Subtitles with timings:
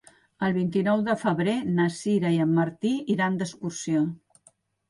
[0.45, 4.03] El vint-i-nou de febrer na Sira i en Martí iran d'excursió.